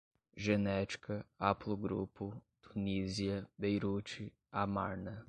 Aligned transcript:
genética, 0.35 1.23
haplogrupo, 1.39 2.33
Tunísia, 2.63 3.47
Beirute, 3.55 4.33
Amarna 4.51 5.19